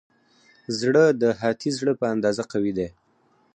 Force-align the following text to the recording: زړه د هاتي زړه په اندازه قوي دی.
زړه 0.79 1.03
د 1.21 1.23
هاتي 1.41 1.69
زړه 1.77 1.93
په 1.99 2.05
اندازه 2.13 2.43
قوي 2.51 2.71
دی. 2.77 2.89